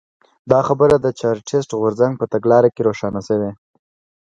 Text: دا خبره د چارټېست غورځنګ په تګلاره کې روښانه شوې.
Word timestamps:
دا 0.51 0.59
خبره 0.67 0.95
د 0.99 1.07
چارټېست 1.19 1.69
غورځنګ 1.79 2.13
په 2.17 2.25
تګلاره 2.33 2.69
کې 2.75 2.81
روښانه 2.87 3.21
شوې. 3.27 3.51